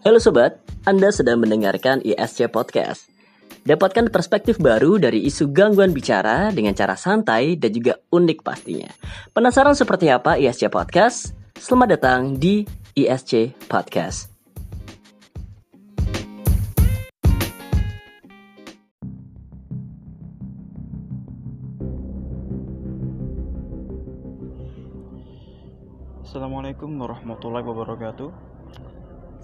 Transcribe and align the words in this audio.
Halo 0.00 0.16
sobat, 0.16 0.64
Anda 0.88 1.12
sedang 1.12 1.44
mendengarkan 1.44 2.00
ISC 2.00 2.48
Podcast. 2.48 3.12
Dapatkan 3.68 4.08
perspektif 4.08 4.56
baru 4.56 4.96
dari 4.96 5.28
isu 5.28 5.52
gangguan 5.52 5.92
bicara 5.92 6.48
dengan 6.56 6.72
cara 6.72 6.96
santai 6.96 7.60
dan 7.60 7.68
juga 7.68 8.00
unik 8.08 8.40
pastinya. 8.40 8.88
Penasaran 9.36 9.76
seperti 9.76 10.08
apa 10.08 10.40
ISC 10.40 10.72
Podcast? 10.72 11.36
Selamat 11.52 12.00
datang 12.00 12.40
di 12.40 12.64
ISC 12.96 13.52
Podcast. 13.68 14.32
Assalamualaikum 26.24 26.88
warahmatullahi 26.96 27.68
wabarakatuh 27.68 28.49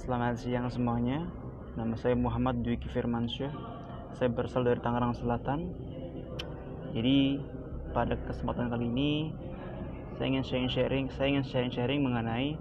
Selamat 0.06 0.38
siang 0.38 0.70
semuanya. 0.70 1.26
Nama 1.74 1.90
saya 1.98 2.14
Muhammad 2.14 2.62
Dwiki 2.62 2.86
Firmansyah. 2.94 3.50
Saya 4.14 4.30
berasal 4.30 4.62
dari 4.62 4.78
Tangerang 4.78 5.18
Selatan. 5.18 5.74
Jadi 6.94 7.42
pada 7.90 8.14
kesempatan 8.14 8.70
kali 8.70 8.86
ini 8.86 9.34
Saya 10.14 10.30
ingin 10.30 10.46
sharing-sharing 10.46 11.10
Saya 11.10 11.34
ingin 11.34 11.42
sharing-sharing 11.50 12.06
mengenai 12.06 12.54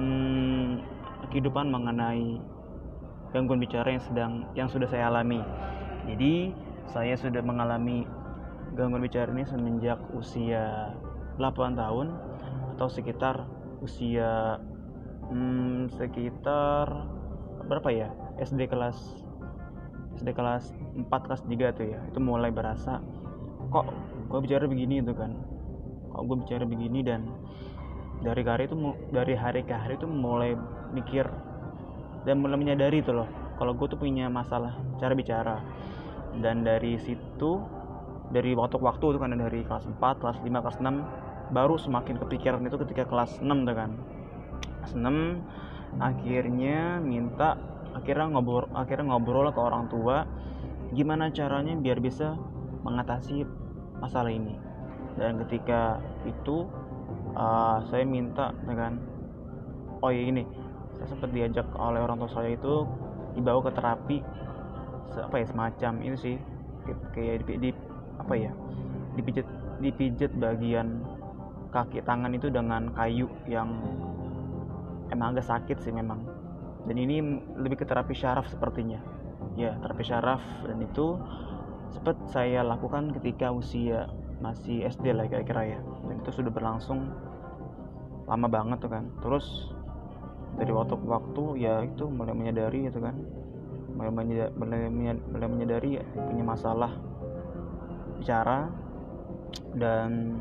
hmm, 0.00 0.80
Kehidupan 1.28 1.68
mengenai 1.68 2.40
Gangguan 3.36 3.60
bicara 3.60 3.92
yang 3.92 4.00
sedang 4.00 4.32
Yang 4.56 4.80
sudah 4.80 4.88
saya 4.88 5.12
alami. 5.12 5.44
Jadi 6.08 6.56
saya 6.88 7.12
sudah 7.20 7.44
mengalami 7.44 8.08
Gangguan 8.72 9.04
bicara 9.04 9.28
ini 9.36 9.44
semenjak 9.44 10.00
usia 10.16 10.96
8 11.36 11.76
tahun 11.76 12.08
Atau 12.72 12.88
sekitar 12.88 13.44
usia 13.84 14.64
hmm, 15.34 15.90
sekitar 15.98 16.86
berapa 17.66 17.88
ya? 17.90 18.08
SD 18.38 18.70
kelas 18.70 18.96
SD 20.22 20.30
kelas 20.30 20.70
4 20.94 21.10
kelas 21.10 21.42
3 21.42 21.74
tuh 21.74 21.86
ya. 21.90 22.00
Itu 22.08 22.22
mulai 22.22 22.54
berasa. 22.54 23.02
Kok 23.74 23.86
gue 24.30 24.38
bicara 24.46 24.70
begini 24.70 25.02
itu 25.02 25.10
kan? 25.10 25.34
Kok 26.14 26.22
gue 26.30 26.36
bicara 26.46 26.62
begini 26.62 27.02
dan 27.02 27.26
dari 28.22 28.46
hari 28.46 28.70
itu 28.70 28.78
dari 29.10 29.34
hari 29.34 29.66
ke 29.66 29.74
hari 29.74 29.98
itu 29.98 30.06
mulai 30.06 30.54
mikir 30.94 31.26
dan 32.24 32.40
mulai 32.40 32.56
menyadari 32.56 33.02
itu 33.02 33.12
loh 33.12 33.28
kalau 33.58 33.74
gue 33.74 33.90
tuh 33.90 33.98
punya 33.98 34.30
masalah 34.30 34.78
cara 35.02 35.12
bicara. 35.18 35.58
Dan 36.34 36.66
dari 36.66 36.98
situ 36.98 37.62
dari 38.34 38.54
waktu 38.58 38.74
ke 38.78 38.84
waktu 38.86 39.04
itu 39.14 39.18
kan 39.22 39.34
dari 39.34 39.60
kelas 39.66 39.86
4 39.86 40.20
kelas 40.22 40.38
5 40.42 40.50
kelas 40.50 40.78
6 40.82 41.54
baru 41.54 41.76
semakin 41.76 42.16
kepikiran 42.18 42.64
itu 42.66 42.80
ketika 42.82 43.04
kelas 43.06 43.38
6 43.38 43.68
tuh 43.68 43.76
kan 43.76 43.90
seneng 44.88 45.42
akhirnya 46.02 46.98
minta 46.98 47.54
akhirnya 47.94 48.34
ngobrol 48.34 48.66
akhirnya 48.74 49.14
ngobrol 49.14 49.46
ke 49.54 49.60
orang 49.62 49.86
tua 49.86 50.26
gimana 50.94 51.30
caranya 51.30 51.74
biar 51.78 51.98
bisa 52.02 52.38
mengatasi 52.86 53.46
masalah 53.98 54.30
ini. 54.30 54.54
Dan 55.14 55.38
ketika 55.46 56.02
itu 56.26 56.66
uh, 57.38 57.82
saya 57.88 58.02
minta 58.02 58.50
dengan 58.66 58.98
oh 60.02 60.10
ya 60.10 60.22
ini 60.26 60.42
saya 60.94 61.06
sempat 61.10 61.30
diajak 61.32 61.66
oleh 61.78 62.02
orang 62.02 62.18
tua 62.22 62.30
saya 62.30 62.54
itu 62.54 62.86
dibawa 63.34 63.60
ke 63.66 63.72
terapi 63.74 64.18
apa 65.14 65.36
ya 65.38 65.46
semacam 65.46 65.92
ini 66.02 66.16
sih 66.18 66.36
kayak 67.14 67.46
di, 67.46 67.70
di 67.70 67.70
apa 68.18 68.34
ya 68.34 68.50
dipijat 69.14 69.46
dipijat 69.78 70.32
bagian 70.38 71.02
kaki 71.70 72.02
tangan 72.02 72.34
itu 72.34 72.50
dengan 72.50 72.90
kayu 72.94 73.26
yang 73.46 73.70
emang 75.14 75.32
agak 75.34 75.46
sakit 75.46 75.78
sih 75.80 75.94
memang. 75.94 76.26
Dan 76.84 77.00
ini 77.00 77.22
lebih 77.56 77.80
ke 77.80 77.86
terapi 77.88 78.12
syaraf 78.12 78.50
sepertinya. 78.50 79.00
Ya 79.56 79.78
terapi 79.80 80.04
syaraf. 80.04 80.42
Dan 80.66 80.84
itu 80.84 81.16
sempat 81.94 82.18
saya 82.28 82.66
lakukan 82.66 83.14
ketika 83.16 83.54
usia 83.54 84.10
masih 84.42 84.84
SD 84.84 85.14
lah 85.14 85.30
kira-kira 85.30 85.78
ya. 85.78 85.80
Dan 85.80 86.20
itu 86.20 86.30
sudah 86.34 86.52
berlangsung 86.52 87.08
lama 88.28 88.48
banget 88.50 88.84
tuh 88.84 88.90
kan. 88.92 89.08
Terus 89.22 89.72
dari 90.58 90.70
waktu 90.70 90.94
ke 90.98 91.06
waktu 91.06 91.44
ya 91.62 91.82
itu 91.86 92.04
mulai 92.10 92.34
menyadari 92.36 92.90
itu 92.90 93.00
kan. 93.00 93.16
Mulai 93.94 94.10
menyadari, 94.10 94.52
mulai 95.30 95.48
menyadari 95.48 95.90
ya, 96.02 96.04
punya 96.26 96.42
masalah 96.42 96.92
bicara 98.18 98.66
dan 99.78 100.40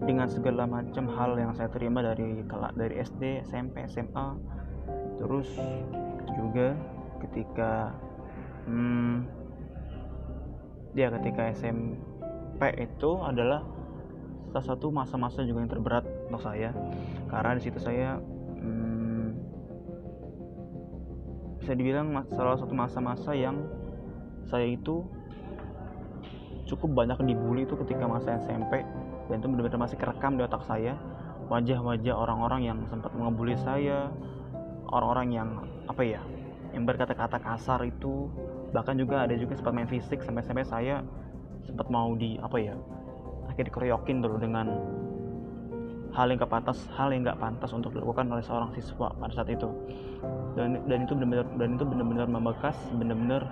dengan 0.00 0.26
segala 0.32 0.64
macam 0.64 1.04
hal 1.12 1.36
yang 1.36 1.52
saya 1.52 1.68
terima 1.68 2.00
dari 2.00 2.40
dari 2.76 2.94
SD, 3.04 3.44
SMP, 3.44 3.84
SMA, 3.84 4.26
terus 5.20 5.48
juga 6.32 6.72
ketika 7.20 7.92
hmm, 8.64 9.28
ya 10.96 11.12
ketika 11.20 11.52
SMP 11.52 12.62
itu 12.80 13.10
adalah 13.20 13.60
salah 14.50 14.66
satu 14.74 14.90
masa-masa 14.90 15.46
juga 15.46 15.62
yang 15.62 15.72
terberat 15.72 16.04
untuk 16.26 16.42
saya. 16.42 16.74
Karena 17.28 17.52
di 17.54 17.62
situ 17.62 17.78
saya 17.78 18.18
hmm, 18.58 19.26
bisa 21.60 21.72
dibilang 21.76 22.10
salah 22.32 22.56
satu 22.56 22.72
masa-masa 22.72 23.36
yang 23.36 23.62
saya 24.48 24.64
itu 24.64 25.04
cukup 26.66 27.04
banyak 27.04 27.18
dibully 27.26 27.66
itu 27.66 27.74
ketika 27.84 28.06
masa 28.06 28.38
SMP 28.42 28.82
dan 29.30 29.38
itu 29.38 29.46
benar-benar 29.46 29.86
masih 29.86 29.96
kerekam 29.96 30.34
di 30.34 30.42
otak 30.42 30.66
saya. 30.66 30.98
Wajah-wajah 31.50 32.14
orang-orang 32.14 32.60
yang 32.62 32.78
sempat 32.86 33.10
mengebuli 33.10 33.58
saya 33.58 34.06
orang-orang 34.90 35.28
yang 35.34 35.48
apa 35.86 36.02
ya 36.02 36.22
yang 36.70 36.86
berkata-kata 36.86 37.42
kasar 37.42 37.82
itu 37.82 38.30
bahkan 38.70 38.94
juga 38.94 39.26
ada 39.26 39.34
juga 39.34 39.58
sempat 39.58 39.74
main 39.74 39.90
fisik 39.90 40.22
sampai-sampai 40.22 40.62
saya 40.62 41.02
sempat 41.66 41.90
mau 41.90 42.14
di 42.14 42.38
apa 42.38 42.58
ya 42.58 42.74
akhirnya 43.50 43.74
dikeroyokin 43.74 44.22
dulu 44.22 44.36
dengan 44.38 44.66
hal 46.10 46.26
yang 46.30 46.42
gak 46.42 46.50
pantas 46.50 46.78
hal 46.94 47.10
yang 47.10 47.26
gak 47.26 47.38
pantas 47.38 47.70
untuk 47.70 47.94
dilakukan 47.94 48.26
oleh 48.30 48.42
seorang 48.42 48.70
siswa 48.74 49.14
pada 49.14 49.30
saat 49.34 49.50
itu. 49.50 49.70
Dan 50.58 50.82
dan 50.90 51.06
itu 51.06 51.14
benar-benar 51.14 51.46
dan 51.58 51.68
itu 51.78 51.84
benar-benar 51.86 52.26
membekas 52.26 52.76
benar-benar 52.98 53.42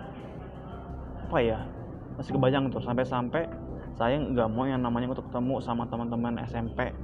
apa 1.28 1.38
ya 1.38 1.58
masih 2.18 2.34
kebayang 2.34 2.66
tuh 2.70 2.82
sampai-sampai 2.82 3.46
saya 3.98 4.14
nggak 4.14 4.48
mau 4.54 4.62
yang 4.62 4.78
namanya 4.78 5.10
untuk 5.10 5.26
ketemu 5.26 5.58
sama 5.58 5.82
teman-teman 5.90 6.38
SMP 6.46 6.94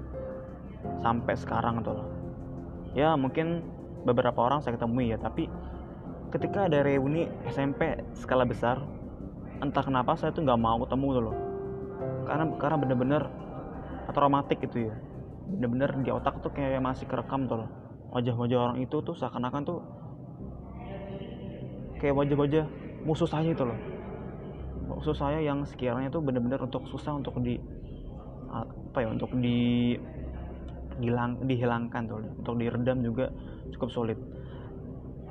sampai 1.03 1.35
sekarang 1.35 1.83
tuh. 1.83 2.07
Ya 2.95 3.19
mungkin 3.19 3.67
beberapa 4.07 4.39
orang 4.47 4.63
saya 4.63 4.79
ketemui 4.79 5.11
ya 5.11 5.19
tapi 5.19 5.51
ketika 6.31 6.71
ada 6.71 6.87
reuni 6.87 7.27
SMP 7.51 7.99
skala 8.15 8.47
besar 8.47 8.79
entah 9.59 9.83
kenapa 9.83 10.15
saya 10.15 10.31
tuh 10.31 10.47
nggak 10.47 10.61
mau 10.63 10.79
ketemu 10.87 11.07
tuh 11.19 11.23
loh. 11.27 11.37
Karena 12.31 12.45
karena 12.63 12.77
bener-bener 12.79 13.23
traumatik 14.15 14.63
gitu 14.63 14.87
ya. 14.87 14.95
Bener-bener 15.51 15.91
di 15.99 16.15
otak 16.15 16.47
tuh 16.47 16.55
kayak 16.55 16.79
masih 16.79 17.11
kerekam 17.11 17.51
tuh 17.51 17.67
loh. 17.67 17.71
Wajah-wajah 18.15 18.59
orang 18.71 18.79
itu 18.79 19.03
tuh 19.03 19.19
seakan-akan 19.19 19.63
tuh 19.67 19.83
kayak 21.99 22.15
wajah-wajah 22.15 22.71
musuh 23.03 23.27
saya 23.27 23.51
itu 23.51 23.67
loh 23.67 23.94
maksud 24.95 25.15
saya 25.19 25.43
yang 25.43 25.67
sekiranya 25.67 26.09
itu 26.09 26.21
benar-benar 26.23 26.63
untuk 26.63 26.87
susah 26.89 27.19
untuk 27.19 27.39
di 27.43 27.59
apa 28.51 29.03
ya 29.03 29.09
untuk 29.11 29.35
di 29.35 29.99
hilang 31.03 31.43
dihilangkan 31.43 32.03
tuh 32.07 32.23
untuk 32.23 32.55
diredam 32.63 33.03
juga 33.03 33.31
cukup 33.75 33.91
sulit. 33.91 34.19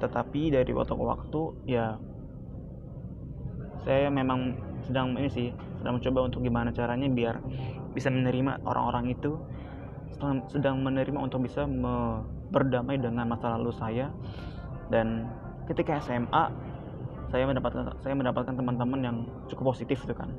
Tetapi 0.03 0.51
dari 0.51 0.71
waktu 0.75 0.93
ke 0.93 1.03
waktu 1.03 1.41
ya 1.71 1.95
saya 3.87 4.11
memang 4.11 4.59
sedang 4.83 5.15
ini 5.15 5.31
sih 5.31 5.47
sedang 5.79 5.99
mencoba 5.99 6.19
untuk 6.27 6.43
gimana 6.43 6.75
caranya 6.75 7.07
biar 7.07 7.39
bisa 7.95 8.11
menerima 8.11 8.63
orang-orang 8.67 9.15
itu 9.15 9.39
sedang, 10.51 10.79
menerima 10.79 11.19
untuk 11.19 11.43
bisa 11.43 11.67
berdamai 12.51 12.95
dengan 12.95 13.27
masa 13.27 13.59
lalu 13.59 13.75
saya. 13.75 14.07
Dan 14.87 15.27
ketika 15.67 15.99
SMA 15.99 16.51
saya 17.33 17.49
mendapatkan 17.49 17.97
saya 18.05 18.13
mendapatkan 18.13 18.53
teman-teman 18.53 18.99
yang 19.01 19.17
cukup 19.49 19.73
positif 19.73 20.05
itu 20.05 20.13
kan. 20.13 20.29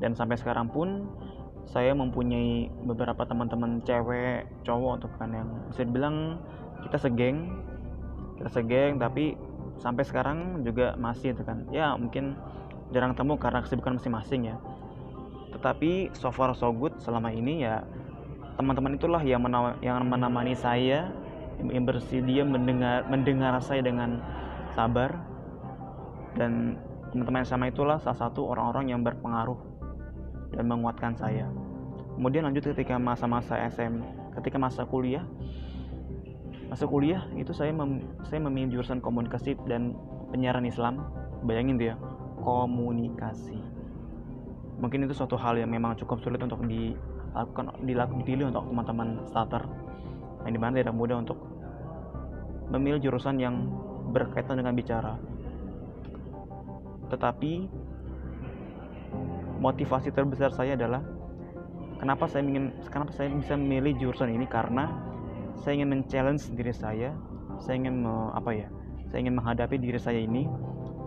Dan 0.00 0.16
sampai 0.16 0.40
sekarang 0.40 0.72
pun 0.72 1.04
saya 1.68 1.92
mempunyai 1.92 2.72
beberapa 2.88 3.28
teman-teman 3.28 3.84
cewek 3.84 4.48
cowok 4.64 4.92
untuk 4.96 5.12
kan 5.20 5.28
yang 5.36 5.48
bisa 5.68 5.84
dibilang 5.84 6.40
kita 6.80 6.96
segeng 6.96 7.60
kita 8.40 8.48
segeng 8.48 8.96
tapi 8.96 9.36
sampai 9.76 10.08
sekarang 10.08 10.64
juga 10.64 10.96
masih 10.96 11.36
itu 11.36 11.44
kan. 11.44 11.68
Ya 11.68 11.92
mungkin 12.00 12.32
jarang 12.96 13.12
temu 13.12 13.36
karena 13.36 13.60
kesibukan 13.60 14.00
masing-masing 14.00 14.48
ya. 14.48 14.56
Tetapi 15.52 16.16
so 16.16 16.32
far 16.32 16.56
so 16.56 16.72
good 16.72 16.96
selama 17.04 17.28
ini 17.28 17.68
ya 17.68 17.84
teman-teman 18.56 18.96
itulah 18.96 19.20
yang 19.20 19.44
menama, 19.44 19.76
yang 19.84 20.00
menemani 20.00 20.56
saya 20.56 21.12
yang 21.60 21.84
bersedia 21.84 22.40
mendengar 22.48 23.04
mendengar 23.04 23.52
saya 23.60 23.84
dengan 23.84 24.24
sabar 24.72 25.37
dan 26.38 26.78
teman-teman 27.10 27.42
sama 27.42 27.66
itulah 27.68 27.98
salah 27.98 28.30
satu 28.30 28.46
orang-orang 28.46 28.94
yang 28.94 29.02
berpengaruh 29.02 29.58
dan 30.54 30.64
menguatkan 30.70 31.18
saya. 31.18 31.50
Kemudian 32.14 32.46
lanjut 32.46 32.70
ketika 32.72 32.94
masa-masa 32.96 33.58
SM 33.66 34.00
ketika 34.38 34.56
masa 34.56 34.86
kuliah. 34.86 35.26
Masuk 36.70 37.00
kuliah 37.00 37.24
itu 37.34 37.50
saya 37.50 37.74
mem 37.74 38.04
saya 38.28 38.38
memilih 38.44 38.78
jurusan 38.78 39.02
komunikasi 39.02 39.58
dan 39.66 39.98
penyiaran 40.30 40.62
Islam. 40.62 41.02
Bayangin 41.42 41.80
ya 41.80 41.96
komunikasi. 42.42 43.58
Mungkin 44.78 45.10
itu 45.10 45.14
suatu 45.16 45.34
hal 45.34 45.58
yang 45.58 45.74
memang 45.74 45.98
cukup 45.98 46.22
sulit 46.22 46.38
untuk 46.38 46.62
dilakukan 46.66 47.82
dilakukan 47.82 48.20
dipilih 48.22 48.54
untuk 48.54 48.68
teman-teman 48.70 49.08
starter. 49.26 49.62
Yang 50.46 50.52
di 50.54 50.60
mana 50.60 50.72
tidak 50.78 50.94
mudah 50.94 51.18
untuk 51.18 51.38
memilih 52.68 53.00
jurusan 53.10 53.40
yang 53.40 53.54
berkaitan 54.12 54.60
dengan 54.60 54.76
bicara 54.76 55.18
tetapi 57.08 57.68
motivasi 59.58 60.14
terbesar 60.14 60.54
saya 60.54 60.78
adalah 60.78 61.02
kenapa 61.98 62.30
saya 62.30 62.46
ingin 62.46 62.70
kenapa 62.88 63.10
saya 63.10 63.32
bisa 63.32 63.58
memilih 63.58 63.96
jurusan 63.98 64.30
ini? 64.30 64.46
Karena 64.46 64.88
saya 65.58 65.82
ingin 65.82 65.90
men-challenge 65.90 66.54
diri 66.54 66.70
saya 66.70 67.10
saya 67.58 67.74
ingin 67.74 68.06
me, 68.06 68.30
apa 68.38 68.54
ya 68.54 68.68
saya 69.10 69.26
ingin 69.26 69.34
menghadapi 69.40 69.76
diri 69.82 69.98
saya 69.98 70.20
ini 70.22 70.46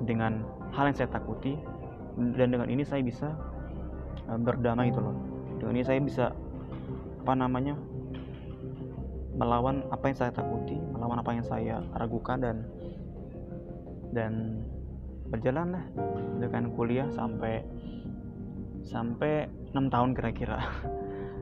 dengan 0.03 0.44
hal 0.75 0.92
yang 0.92 0.98
saya 0.98 1.09
takuti 1.13 1.56
dan 2.36 2.51
dengan 2.51 2.68
ini 2.68 2.83
saya 2.83 3.00
bisa 3.06 3.31
uh, 4.27 4.39
berdamai 4.39 4.92
itu 4.92 5.00
loh. 5.00 5.15
Dengan 5.62 5.74
ini 5.80 5.86
saya 5.86 6.00
bisa 6.03 6.25
apa 7.21 7.33
namanya 7.38 7.77
melawan 9.38 9.86
apa 9.94 10.12
yang 10.12 10.18
saya 10.18 10.31
takuti 10.33 10.75
melawan 10.92 11.21
apa 11.21 11.31
yang 11.31 11.45
saya 11.45 11.75
ragukan 11.95 12.42
dan 12.42 12.57
dan 14.12 14.59
berjalan 15.31 15.79
lah. 15.79 15.85
Dengan 16.37 16.75
kuliah 16.75 17.07
sampai 17.07 17.63
sampai 18.83 19.47
enam 19.71 19.87
tahun 19.87 20.11
kira-kira. 20.13 20.59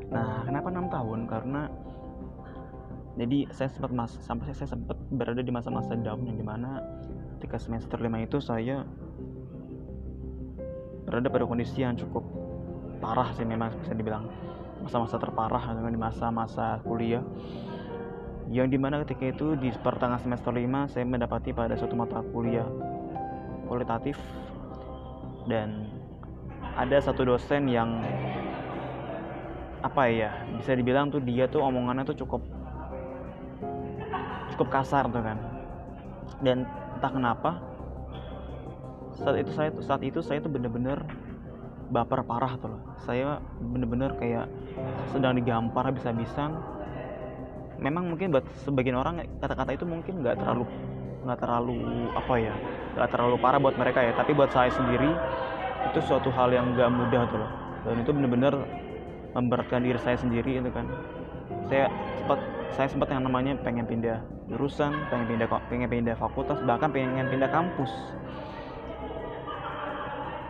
Nah 0.09 0.41
kenapa 0.41 0.73
enam 0.73 0.89
tahun? 0.89 1.29
Karena 1.29 1.69
jadi 3.13 3.45
saya 3.53 3.69
sempat 3.69 3.93
mas 3.93 4.17
sampai 4.25 4.49
saya 4.57 4.73
sempat 4.73 4.97
berada 5.13 5.37
di 5.45 5.53
masa-masa 5.53 5.93
down 5.93 6.25
yang 6.25 6.33
di 6.33 6.41
mana 6.41 6.81
ketika 7.37 7.61
semester 7.61 8.01
lima 8.01 8.25
itu 8.25 8.41
saya 8.41 8.81
berada 11.05 11.29
pada 11.29 11.45
kondisi 11.45 11.85
yang 11.85 11.93
cukup 11.93 12.25
parah 12.97 13.29
sih 13.37 13.45
memang 13.45 13.69
bisa 13.85 13.93
dibilang. 13.93 14.25
Masa-masa 14.81 15.21
terparah 15.21 15.77
dengan 15.77 15.93
di 15.93 15.99
masa-masa 16.01 16.81
kuliah. 16.81 17.21
Yang 18.49 18.67
di 18.73 18.77
mana 18.81 19.05
ketika 19.05 19.29
itu 19.29 19.53
di 19.61 19.69
pertengahan 19.77 20.25
semester 20.25 20.49
5 20.49 20.89
saya 20.89 21.05
mendapati 21.05 21.53
pada 21.53 21.77
suatu 21.77 21.93
mata 21.93 22.25
kuliah 22.33 22.65
kualitatif 23.69 24.17
dan 25.45 25.85
ada 26.73 26.97
satu 26.97 27.21
dosen 27.23 27.69
yang 27.69 28.01
apa 29.79 30.11
ya 30.11 30.31
bisa 30.59 30.75
dibilang 30.75 31.07
tuh 31.07 31.23
dia 31.23 31.47
tuh 31.47 31.63
omongannya 31.63 32.03
tuh 32.03 32.17
cukup 32.19 32.43
cukup 34.59 34.67
kasar 34.75 35.07
tuh 35.07 35.23
kan. 35.23 35.39
Dan 36.43 36.67
entah 36.99 37.11
kenapa 37.11 37.51
saat 39.15 39.39
itu 39.39 39.51
saya 39.55 39.71
saat 39.79 40.03
itu 40.03 40.19
saya 40.19 40.43
tuh 40.43 40.51
bener-bener 40.51 40.99
baper 41.95 42.27
parah 42.27 42.59
tuh 42.59 42.75
loh. 42.75 42.81
Saya 43.07 43.39
bener-bener 43.59 44.11
kayak 44.19 44.51
sedang 45.15 45.39
digampar 45.39 45.87
habis-habisan. 45.87 46.59
Memang 47.79 48.11
mungkin 48.11 48.35
buat 48.35 48.43
sebagian 48.67 48.99
orang 48.99 49.23
kata-kata 49.39 49.79
itu 49.79 49.87
mungkin 49.87 50.19
nggak 50.19 50.43
terlalu 50.43 50.67
nggak 51.23 51.39
terlalu 51.43 52.07
apa 52.15 52.35
ya 52.39 52.55
nggak 52.95 53.09
terlalu 53.15 53.35
parah 53.39 53.59
buat 53.61 53.75
mereka 53.79 54.03
ya. 54.03 54.11
Tapi 54.15 54.31
buat 54.35 54.51
saya 54.51 54.71
sendiri 54.73 55.11
itu 55.91 55.99
suatu 56.03 56.27
hal 56.33 56.51
yang 56.51 56.75
nggak 56.75 56.89
mudah 56.91 57.21
tuh 57.31 57.39
loh. 57.39 57.51
Dan 57.87 57.95
itu 58.03 58.11
bener-bener 58.11 58.53
memberatkan 59.31 59.79
diri 59.85 59.99
saya 60.01 60.17
sendiri 60.19 60.59
itu 60.59 60.69
kan. 60.73 60.83
Saya 61.69 61.87
sempat 62.19 62.39
saya 62.75 62.87
sempat 62.89 63.07
yang 63.13 63.23
namanya 63.25 63.57
pengen 63.61 63.85
pindah 63.85 64.19
jurusan 64.49 64.91
pengen 65.13 65.25
pindah 65.29 65.47
pengen 65.69 65.89
pindah 65.89 66.15
fakultas 66.17 66.57
bahkan 66.65 66.89
pengen 66.89 67.29
pindah 67.29 67.49
kampus. 67.49 67.91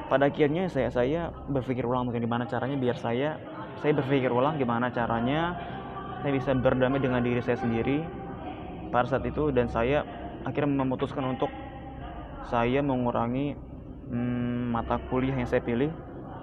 Pada 0.09 0.25
akhirnya 0.25 0.65
saya 0.71 0.89
saya 0.89 1.29
berpikir 1.51 1.85
ulang 1.85 2.09
gimana 2.09 2.49
caranya 2.49 2.77
biar 2.81 2.97
saya 2.97 3.37
saya 3.79 3.93
berpikir 3.93 4.33
ulang 4.33 4.57
gimana 4.57 4.89
caranya 4.89 5.53
saya 6.19 6.31
bisa 6.33 6.51
berdamai 6.57 6.99
dengan 6.99 7.21
diri 7.21 7.39
saya 7.45 7.59
sendiri 7.59 8.01
pada 8.89 9.05
saat 9.05 9.23
itu. 9.27 9.53
Dan 9.53 9.69
saya 9.69 10.01
akhirnya 10.47 10.71
memutuskan 10.71 11.23
untuk 11.25 11.51
saya 12.49 12.81
mengurangi 12.81 13.53
hmm, 14.09 14.73
mata 14.73 14.97
kuliah 15.09 15.35
yang 15.35 15.49
saya 15.49 15.63
pilih. 15.63 15.91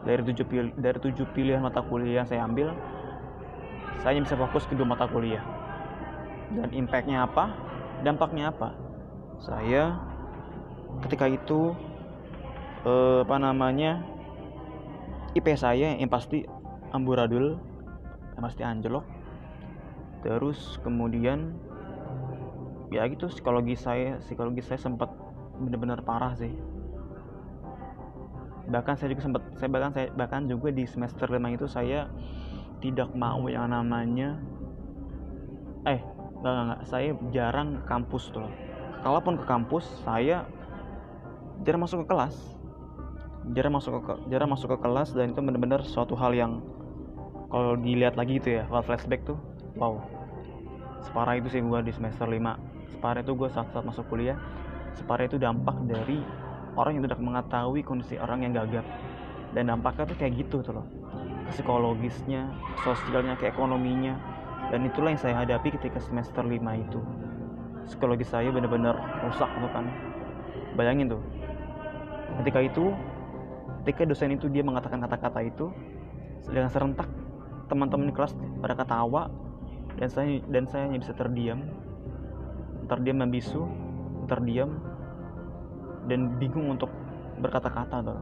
Dari 0.07 0.23
tujuh 0.23 0.47
pilih 0.47 0.71
dari 0.79 0.99
tujuh 1.03 1.27
pilihan 1.35 1.59
mata 1.59 1.83
kuliah 1.83 2.23
yang 2.23 2.29
saya 2.31 2.47
ambil 2.47 2.71
saya 4.07 4.23
bisa 4.23 4.39
fokus 4.39 4.63
ke 4.71 4.79
dua 4.79 4.87
mata 4.87 5.11
kuliah. 5.11 5.43
Dan 6.55 6.71
impactnya 6.71 7.27
apa? 7.27 7.51
Dampaknya 8.07 8.55
apa? 8.55 8.71
Saya 9.43 9.99
ketika 11.03 11.27
itu 11.27 11.75
eh, 12.87 13.27
apa 13.27 13.37
namanya 13.43 14.07
IP 15.35 15.53
saya 15.59 15.99
yang 15.99 16.07
pasti 16.07 16.47
amburadul 16.95 17.59
yang 18.39 18.43
pasti 18.47 18.63
anjlok. 18.63 19.03
Terus 20.23 20.79
kemudian 20.87 21.59
ya 22.97 23.05
gitu 23.13 23.29
psikologi 23.29 23.77
saya 23.77 24.17
psikologi 24.25 24.65
saya 24.65 24.81
sempat 24.81 25.13
benar-benar 25.61 26.01
parah 26.05 26.33
sih. 26.37 26.53
Bahkan 28.67 28.95
saya 28.99 29.15
juga 29.15 29.23
sempat 29.23 29.43
saya 29.57 29.69
bahkan 29.71 29.93
saya 29.95 30.07
bahkan 30.13 30.43
juga 30.51 30.75
di 30.75 30.85
semester 30.89 31.31
lima 31.31 31.55
itu 31.55 31.69
saya 31.71 32.11
tidak 32.83 33.13
mau 33.15 33.47
yang 33.47 33.71
namanya 33.73 34.37
eh 35.87 36.03
enggak, 36.43 36.53
enggak, 36.53 36.81
saya 36.91 37.09
jarang 37.31 37.69
ke 37.81 37.85
kampus 37.87 38.25
tuh 38.35 38.43
loh. 38.45 38.53
Kalaupun 39.07 39.39
ke 39.39 39.45
kampus 39.47 39.87
saya 40.03 40.45
jarang 41.63 41.87
masuk 41.87 42.05
ke 42.05 42.07
kelas. 42.11 42.35
Jarang 43.55 43.79
masuk 43.79 44.03
ke 44.03 44.15
jarang 44.27 44.51
masuk 44.51 44.69
ke 44.75 44.79
kelas 44.83 45.15
dan 45.15 45.31
itu 45.31 45.39
benar-benar 45.39 45.87
suatu 45.87 46.19
hal 46.19 46.35
yang 46.35 46.59
kalau 47.47 47.79
dilihat 47.79 48.19
lagi 48.19 48.43
itu 48.43 48.59
ya 48.59 48.67
kalau 48.67 48.83
flashback 48.83 49.23
tuh 49.23 49.39
wow. 49.79 50.03
Separah 51.07 51.39
itu 51.39 51.49
sih 51.55 51.63
gue 51.63 51.81
di 51.87 51.95
semester 51.95 52.27
5 52.27 52.66
separah 52.95 53.23
itu 53.23 53.33
gue 53.35 53.49
saat 53.51 53.69
saat 53.75 53.85
masuk 53.87 54.07
kuliah 54.11 54.39
separah 54.97 55.29
itu 55.29 55.37
dampak 55.37 55.77
dari 55.85 56.25
orang 56.77 57.01
yang 57.01 57.05
tidak 57.09 57.21
mengetahui 57.21 57.81
kondisi 57.85 58.17
orang 58.21 58.45
yang 58.45 58.53
gagap. 58.57 58.85
Dan 59.53 59.73
dampaknya 59.73 60.05
tuh 60.09 60.17
kayak 60.21 60.33
gitu 60.37 60.61
tuh 60.61 60.73
loh. 60.81 60.87
Psikologisnya 61.53 62.53
sosialnya 62.85 63.37
ke 63.41 63.49
ekonominya. 63.49 64.17
Dan 64.69 64.85
itulah 64.85 65.15
yang 65.15 65.21
saya 65.21 65.35
hadapi 65.45 65.73
ketika 65.79 66.01
semester 66.03 66.45
5 66.45 66.53
itu. 66.77 67.01
Psikologi 67.87 68.27
saya 68.27 68.51
benar-benar 68.53 68.99
rusak 69.25 69.49
tuh 69.49 69.71
kan. 69.73 69.87
Bayangin 70.77 71.17
tuh. 71.17 71.23
Ketika 72.43 72.61
itu 72.61 72.93
ketika 73.87 74.03
dosen 74.03 74.35
itu 74.35 74.51
dia 74.51 74.67
mengatakan 74.67 74.99
kata-kata 74.99 75.47
itu 75.47 75.71
dengan 76.51 76.67
serentak 76.67 77.07
teman-teman 77.71 78.11
kelas 78.11 78.35
pada 78.59 78.75
ketawa 78.75 79.31
dan 79.95 80.11
saya 80.11 80.43
dan 80.51 80.67
saya 80.67 80.91
hanya 80.91 80.99
bisa 80.99 81.15
terdiam 81.15 81.63
terdiam 82.87 83.23
membisu 83.23 83.67
terdiam 84.27 84.79
dan 86.07 86.39
bingung 86.39 86.75
untuk 86.79 86.91
berkata-kata 87.43 88.03
tuh 88.03 88.21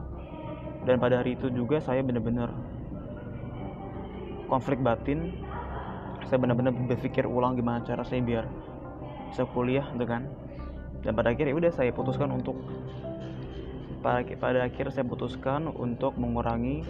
dan 0.85 1.01
pada 1.01 1.21
hari 1.21 1.33
itu 1.33 1.49
juga 1.49 1.81
saya 1.81 2.05
benar-benar 2.05 2.53
konflik 4.45 4.77
batin. 4.85 5.33
Saya 6.25 6.41
benar-benar 6.41 6.73
berpikir 6.73 7.25
ulang 7.25 7.57
gimana 7.57 7.81
cara 7.85 8.01
saya 8.05 8.21
biar 8.21 8.45
bisa 9.29 9.45
kuliah 9.49 9.85
gitu 9.93 10.05
kan. 10.05 10.29
Dan 11.01 11.13
pada 11.13 11.33
akhirnya 11.33 11.53
udah 11.53 11.71
saya 11.73 11.93
putuskan 11.93 12.33
untuk 12.33 12.57
pada, 14.01 14.21
pada 14.37 14.65
akhir 14.65 14.93
saya 14.93 15.05
putuskan 15.05 15.69
untuk 15.73 16.17
mengurangi 16.17 16.85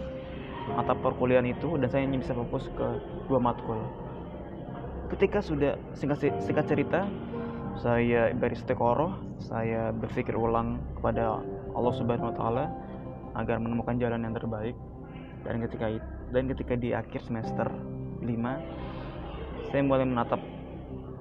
mata 0.72 0.92
perkuliahan 0.96 1.48
itu 1.48 1.76
dan 1.80 1.88
saya 1.88 2.04
hanya 2.04 2.20
bisa 2.20 2.32
fokus 2.36 2.68
ke 2.76 2.88
dua 3.28 3.40
matkul. 3.40 3.80
Ketika 5.12 5.40
sudah 5.40 5.76
singkat, 5.96 6.32
singkat 6.44 6.64
cerita 6.68 7.08
saya 7.76 8.32
beristiqoroh 8.32 9.40
saya 9.40 9.92
berpikir 9.92 10.32
ulang 10.32 10.80
kepada 10.96 11.44
Allah 11.76 11.92
Subhanahu 11.92 12.32
Wa 12.32 12.36
Taala 12.36 12.64
agar 13.36 13.60
menemukan 13.60 14.00
jalan 14.00 14.24
yang 14.24 14.34
terbaik. 14.34 14.76
Dan 15.44 15.62
ketika 15.62 15.86
dan 16.34 16.50
ketika 16.50 16.74
di 16.74 16.90
akhir 16.90 17.22
semester 17.22 17.70
5 18.24 19.70
saya 19.70 19.82
mulai 19.84 20.02
menatap 20.02 20.40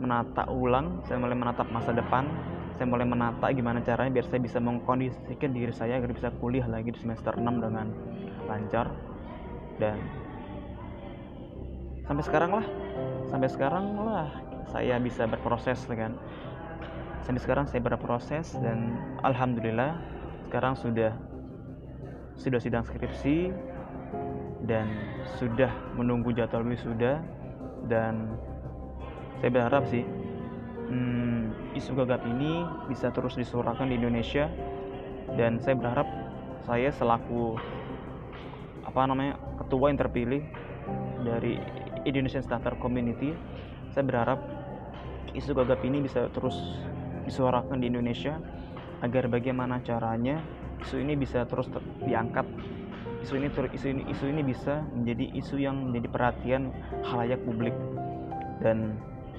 menata 0.02 0.44
ulang 0.50 1.06
saya 1.06 1.22
mulai 1.22 1.38
menatap 1.38 1.70
masa 1.70 1.94
depan 1.94 2.26
saya 2.76 2.90
mulai 2.90 3.08
menata 3.08 3.48
gimana 3.54 3.80
caranya 3.80 4.20
biar 4.20 4.28
saya 4.28 4.42
bisa 4.44 4.60
mengkondisikan 4.60 5.56
diri 5.56 5.72
saya 5.72 6.02
agar 6.02 6.12
bisa 6.12 6.28
kuliah 6.44 6.68
lagi 6.68 6.92
di 6.92 7.00
semester 7.00 7.32
6 7.38 7.44
dengan 7.64 7.88
lancar. 8.50 8.92
Dan 9.80 10.00
sampai 12.08 12.24
sekarang 12.24 12.52
lah 12.58 12.66
sampai 13.30 13.50
sekarang 13.50 13.86
lah 14.02 14.30
saya 14.70 14.98
bisa 15.02 15.30
berproses 15.30 15.82
kan 15.90 16.16
sampai 17.26 17.42
sekarang 17.42 17.66
saya 17.66 17.82
berproses 17.82 18.54
dan 18.62 19.02
alhamdulillah 19.26 19.98
sekarang 20.46 20.78
sudah 20.78 21.14
sudah 22.38 22.62
sidang 22.62 22.86
skripsi 22.86 23.50
dan 24.70 24.86
sudah 25.42 25.74
menunggu 25.98 26.34
jadwal 26.38 26.66
wisuda 26.66 27.22
dan 27.90 28.38
saya 29.42 29.50
berharap 29.50 29.84
sih 29.90 30.06
hmm, 30.90 31.74
isu 31.74 31.98
gagap 31.98 32.22
ini 32.30 32.66
bisa 32.86 33.10
terus 33.10 33.34
disuarakan 33.38 33.90
di 33.90 33.98
Indonesia 33.98 34.50
dan 35.34 35.58
saya 35.58 35.74
berharap 35.78 36.06
saya 36.66 36.94
selaku 36.94 37.58
apa 38.86 39.02
namanya 39.10 39.38
ketua 39.66 39.90
yang 39.90 40.00
terpilih 40.00 40.42
dari 41.26 41.58
Indonesian 42.06 42.46
Startup 42.46 42.78
Community 42.78 43.34
saya 43.92 44.06
berharap 44.06 44.40
isu 45.36 45.52
gagap 45.54 45.84
ini 45.84 46.02
bisa 46.02 46.32
terus 46.32 46.56
disuarakan 47.28 47.84
di 47.84 47.92
Indonesia 47.92 48.40
agar 49.04 49.28
bagaimana 49.28 49.84
caranya 49.84 50.40
isu 50.82 51.04
ini 51.04 51.20
bisa 51.20 51.44
terus 51.46 51.68
ter 51.70 51.84
diangkat. 52.08 52.48
Isu 53.26 53.42
ini 53.42 53.48
isu 53.52 53.88
ini 53.90 54.02
isu 54.10 54.26
ini 54.30 54.42
bisa 54.46 54.86
menjadi 54.94 55.26
isu 55.36 55.56
yang 55.58 55.92
menjadi 55.92 56.08
perhatian 56.10 56.72
halayak 57.04 57.42
publik. 57.44 57.74
Dan 58.62 58.96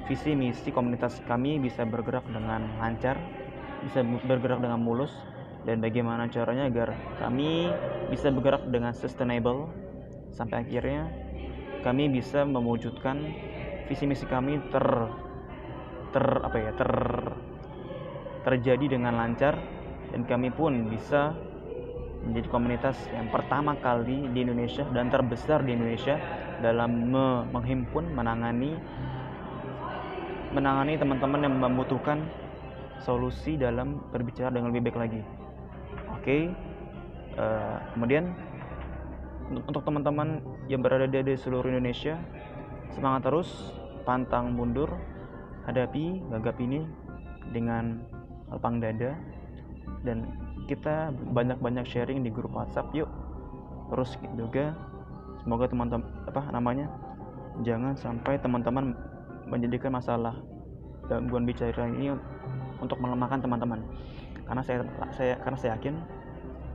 visi 0.07 0.37
misi 0.37 0.71
komunitas 0.71 1.19
kami 1.25 1.59
bisa 1.59 1.83
bergerak 1.83 2.27
dengan 2.31 2.69
lancar 2.79 3.17
bisa 3.87 4.03
bergerak 4.03 4.59
dengan 4.59 4.81
mulus 4.83 5.13
dan 5.63 5.83
bagaimana 5.83 6.31
caranya 6.31 6.71
agar 6.71 6.95
kami 7.23 7.71
bisa 8.11 8.31
bergerak 8.31 8.67
dengan 8.71 8.95
sustainable. 8.95 9.71
Sampai 10.35 10.67
akhirnya 10.67 11.09
kami 11.81 12.13
bisa 12.13 12.45
mewujudkan 12.45 13.31
visi 13.89 14.05
misi 14.05 14.27
kami 14.27 14.61
ter 14.69 14.85
ter 16.17 16.25
apa 16.41 16.57
ya 16.57 16.73
ter 16.73 16.93
terjadi 18.49 18.97
dengan 18.97 19.21
lancar 19.21 19.61
dan 20.17 20.25
kami 20.25 20.49
pun 20.49 20.89
bisa 20.89 21.37
menjadi 22.25 22.49
komunitas 22.49 22.97
yang 23.13 23.29
pertama 23.29 23.77
kali 23.77 24.33
di 24.33 24.41
Indonesia 24.41 24.89
dan 24.97 25.13
terbesar 25.13 25.61
di 25.61 25.77
Indonesia 25.77 26.17
dalam 26.65 27.13
me 27.13 27.45
menghimpun 27.53 28.17
menangani 28.17 28.73
menangani 30.57 30.97
teman-teman 30.97 31.41
yang 31.45 31.55
membutuhkan 31.61 32.25
solusi 33.05 33.61
dalam 33.61 34.01
berbicara 34.09 34.49
dengan 34.49 34.73
lebih 34.73 34.89
baik 34.89 34.97
lagi. 34.97 35.21
Oke, 36.17 36.25
okay. 36.25 36.43
uh, 37.37 37.45
eh, 37.45 37.77
kemudian 37.93 38.33
untuk 39.53 39.85
teman-teman 39.85 40.41
yang 40.67 40.81
berada 40.81 41.05
di 41.07 41.35
seluruh 41.37 41.69
Indonesia 41.69 42.17
semangat 42.97 43.29
terus, 43.29 43.77
pantang 44.09 44.57
mundur, 44.57 44.97
hadapi 45.67 46.23
gagap 46.31 46.57
ini 46.63 46.87
dengan 47.51 48.01
lapang 48.51 48.79
dada. 48.79 49.19
Dan 50.03 50.27
kita 50.67 51.15
banyak-banyak 51.35 51.87
sharing 51.87 52.23
di 52.23 52.31
grup 52.31 52.55
WhatsApp 52.55 52.91
yuk. 52.95 53.11
Terus 53.91 54.19
juga 54.35 54.75
semoga 55.43 55.71
teman-teman 55.71 56.07
apa 56.27 56.43
namanya 56.51 56.91
jangan 57.63 57.95
sampai 57.95 58.35
teman-teman 58.43 58.99
menjadikan 59.47 59.95
masalah 59.95 60.35
gangguan 61.07 61.47
bicara 61.47 61.87
ini 61.87 62.11
untuk 62.83 62.99
melemahkan 62.99 63.39
teman-teman. 63.39 63.83
Karena 64.47 64.63
saya 64.63 64.83
saya 65.15 65.35
karena 65.43 65.59
saya 65.59 65.71
yakin 65.79 65.95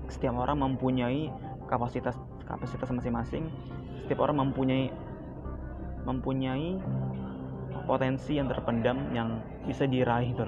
setiap 0.07 0.35
orang 0.39 0.59
mempunyai 0.59 1.31
kapasitas 1.67 2.15
kapasitas 2.47 2.91
masing-masing. 2.91 3.51
Setiap 4.07 4.23
orang 4.23 4.47
mempunyai 4.47 4.91
mempunyai 6.07 6.79
potensi 7.87 8.37
yang 8.37 8.47
terpendam 8.51 9.11
yang 9.15 9.41
bisa 9.67 9.87
diraih 9.87 10.31
gitu 10.31 10.45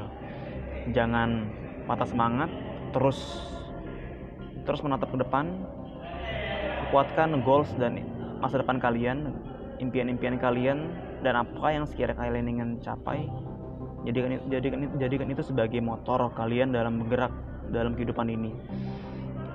jangan 0.91 1.47
patah 1.87 2.07
semangat 2.07 2.51
terus 2.91 3.19
terus 4.63 4.83
menatap 4.83 5.11
ke 5.11 5.19
depan. 5.19 5.45
Kuatkan 6.91 7.41
goals 7.41 7.71
dan 7.79 8.05
masa 8.37 8.61
depan 8.61 8.77
kalian 8.77 9.33
impian-impian 9.81 10.37
kalian 10.37 10.93
dan 11.25 11.41
apa 11.41 11.73
yang 11.73 11.89
sekiranya 11.89 12.19
kalian 12.19 12.47
ingin 12.47 12.69
capai. 12.83 13.25
Jadikan 14.03 14.37
jadikan 14.51 14.79
jadikan 14.99 15.27
itu 15.31 15.41
sebagai 15.41 15.79
motor 15.79 16.27
kalian 16.35 16.75
dalam 16.75 17.01
bergerak 17.01 17.33
dalam 17.71 17.97
kehidupan 17.97 18.29
ini. 18.29 18.51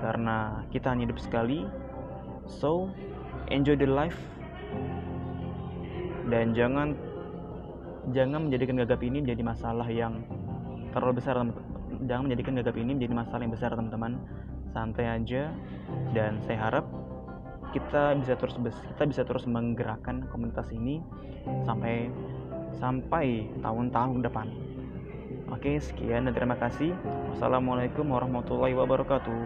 Karena 0.03 0.67
kita 0.73 0.93
hanya 0.93 1.09
hidup 1.09 1.21
sekali. 1.21 1.69
So 2.49 2.91
enjoy 3.53 3.79
the 3.79 3.87
life. 3.87 4.19
Dan 6.29 6.53
jangan 6.53 6.93
jangan 8.15 8.49
menjadikan 8.49 8.77
gagap 8.81 9.01
ini 9.05 9.25
menjadi 9.25 9.43
masalah 9.43 9.89
yang 9.89 10.25
terlalu 10.93 11.21
besar 11.21 11.41
jangan 12.07 12.23
menjadikan 12.31 12.53
gagap 12.59 12.77
ini 12.79 12.91
menjadi 12.97 13.15
masalah 13.15 13.43
yang 13.45 13.55
besar 13.55 13.71
teman-teman 13.75 14.13
santai 14.73 15.07
aja 15.09 15.53
dan 16.13 16.39
saya 16.45 16.59
harap 16.71 16.85
kita 17.73 18.17
bisa 18.17 18.33
terus 18.37 18.57
kita 18.57 19.05
bisa 19.05 19.23
terus 19.29 19.45
menggerakkan 19.45 20.25
komunitas 20.33 20.69
ini 20.73 21.05
sampai 21.69 22.09
sampai 22.77 23.49
tahun-tahun 23.61 24.25
depan. 24.25 24.49
Oke, 25.49 25.81
sekian 25.81 26.29
dan 26.29 26.33
terima 26.37 26.57
kasih. 26.61 26.93
Wassalamualaikum 27.33 28.05
warahmatullahi 28.09 28.77
wabarakatuh. 28.77 29.41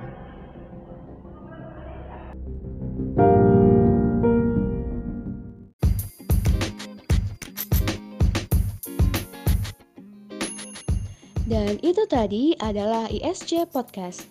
Dan 11.52 11.76
itu 11.84 12.08
tadi 12.08 12.56
adalah 12.64 13.12
ISC 13.12 13.68
Podcast. 13.68 14.24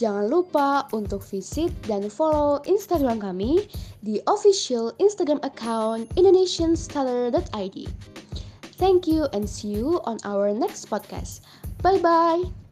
Jangan 0.00 0.32
lupa 0.32 0.88
untuk 0.96 1.20
visit 1.20 1.68
dan 1.84 2.08
follow 2.08 2.64
Instagram 2.64 3.20
kami 3.20 3.68
di 4.00 4.16
official 4.24 4.96
Instagram 4.96 5.44
account 5.44 6.08
indonesianscholar.id. 6.16 7.78
Thank 8.80 9.04
you 9.04 9.28
and 9.36 9.44
see 9.44 9.76
you 9.76 10.00
on 10.08 10.16
our 10.24 10.56
next 10.56 10.88
podcast. 10.88 11.44
Bye 11.84 12.00
bye. 12.00 12.63